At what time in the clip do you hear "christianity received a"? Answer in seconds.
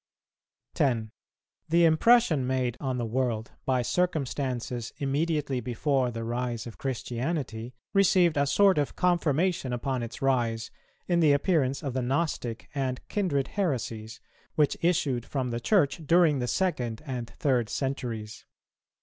6.79-8.47